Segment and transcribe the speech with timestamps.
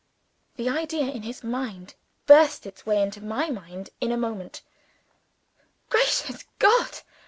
[0.55, 1.93] The idea in his mind
[2.25, 4.63] burst its way into my mind in a moment.
[5.91, 7.01] "Gracious God!"